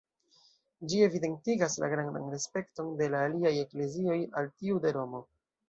Ĝi 0.93 1.01
evidentigas 1.07 1.75
la 1.83 1.91
grandan 1.91 2.25
respekton 2.37 2.91
de 3.03 3.13
la 3.17 3.21
aliaj 3.29 3.55
eklezioj 3.67 4.19
al 4.43 4.53
tiu 4.59 4.85
de 4.89 4.99
Romo. 5.01 5.25